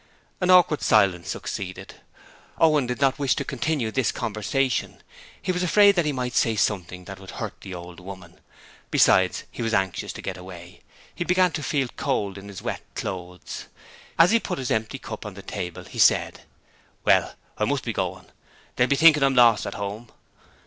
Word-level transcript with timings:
An 0.39 0.49
awkward 0.49 0.81
silence 0.81 1.29
succeeded. 1.29 1.93
Owen 2.57 2.87
did 2.87 2.99
not 3.01 3.19
wish 3.19 3.35
to 3.35 3.45
continue 3.45 3.91
this 3.91 4.11
conversation: 4.11 5.03
he 5.39 5.51
was 5.51 5.61
afraid 5.61 5.93
that 5.95 6.05
he 6.05 6.11
might 6.11 6.33
say 6.33 6.55
something 6.55 7.05
that 7.05 7.19
would 7.19 7.29
hurt 7.29 7.61
the 7.61 7.75
old 7.75 7.99
woman. 7.99 8.39
Besides, 8.89 9.43
he 9.51 9.61
was 9.61 9.75
anxious 9.75 10.11
to 10.13 10.21
get 10.23 10.37
away; 10.37 10.81
he 11.13 11.23
began 11.23 11.51
to 11.51 11.61
feel 11.61 11.87
cold 11.97 12.39
in 12.39 12.47
his 12.47 12.63
wet 12.63 12.81
clothes. 12.95 13.67
As 14.17 14.31
he 14.31 14.39
put 14.39 14.57
his 14.57 14.71
empty 14.71 14.97
cup 14.97 15.23
on 15.23 15.35
the 15.35 15.43
table 15.43 15.83
he 15.83 15.99
said: 15.99 16.45
'Well, 17.05 17.35
I 17.59 17.65
must 17.65 17.83
be 17.83 17.93
going. 17.93 18.25
They'll 18.77 18.87
be 18.87 18.95
thinking 18.95 19.21
I'm 19.21 19.35
lost, 19.35 19.67
at 19.67 19.75
home.' 19.75 20.09